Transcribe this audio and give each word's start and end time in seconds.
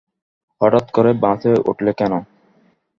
হঠাৎ 0.61 0.85
করে 0.91 1.11
বাসে 1.23 1.51
উঠলে 1.69 1.91
কেন? 1.99 2.13